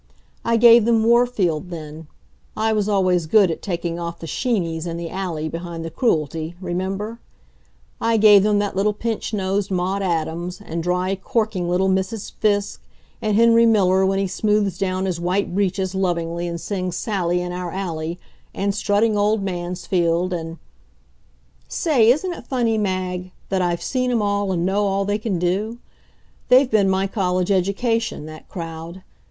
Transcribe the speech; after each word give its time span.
I 0.43 0.57
gave 0.57 0.85
them 0.85 1.03
Warfield, 1.03 1.69
then; 1.69 2.07
I 2.57 2.73
was 2.73 2.89
always 2.89 3.27
good 3.27 3.51
at 3.51 3.61
taking 3.61 3.99
off 3.99 4.17
the 4.17 4.25
sheenies 4.25 4.87
in 4.87 4.97
the 4.97 5.11
alley 5.11 5.47
behind 5.47 5.85
the 5.85 5.91
Cruelty 5.91 6.55
remember? 6.59 7.19
I 8.01 8.17
gave 8.17 8.41
them 8.41 8.57
that 8.57 8.75
little 8.75 8.93
pinch 8.93 9.31
nosed 9.31 9.69
Maude 9.69 10.01
Adams, 10.01 10.59
and 10.59 10.81
dry, 10.81 11.13
corking 11.15 11.69
little 11.69 11.87
Mrs. 11.87 12.31
Fiske, 12.39 12.81
and 13.21 13.35
Henry 13.35 13.67
Miller 13.67 14.03
when 14.03 14.17
he 14.17 14.25
smooths 14.25 14.79
down 14.79 15.05
his 15.05 15.19
white 15.19 15.53
breeches 15.53 15.93
lovingly 15.93 16.47
and 16.47 16.59
sings 16.59 16.95
Sally 16.97 17.39
in 17.39 17.51
our 17.51 17.69
Alley, 17.71 18.17
and 18.55 18.73
strutting 18.73 19.15
old 19.15 19.43
Mansfield, 19.43 20.33
and 20.33 20.57
Say, 21.67 22.09
isn't 22.09 22.33
it 22.33 22.47
funny, 22.47 22.79
Mag, 22.79 23.33
that 23.49 23.61
I've 23.61 23.83
seen 23.83 24.09
'em 24.09 24.23
all 24.23 24.51
and 24.51 24.65
know 24.65 24.87
all 24.87 25.05
they 25.05 25.19
can 25.19 25.37
do? 25.37 25.77
They've 26.49 26.71
been 26.71 26.89
my 26.89 27.05
college 27.05 27.51
education, 27.51 28.25
that 28.25 28.49
crowd. 28.49 29.03